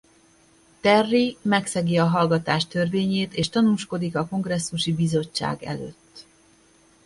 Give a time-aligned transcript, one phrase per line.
[0.81, 6.25] Terry megszegi a hallgatás törvényét és tanúskodik a kongresszusi bizottság előtt.